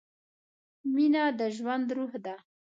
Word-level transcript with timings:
مینه 0.93 1.23
د 1.39 1.41
ژوند 1.55 1.87
روح 1.97 2.13
ده. 2.25 2.35